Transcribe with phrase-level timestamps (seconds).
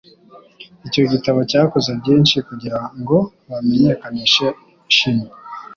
[0.87, 3.15] Icyo gitabo cyakoze byinshi kugirango
[3.49, 4.45] bamenyekanishe
[4.93, 5.31] chimie